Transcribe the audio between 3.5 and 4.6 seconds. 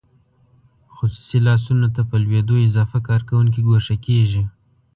ګوښه کیږي.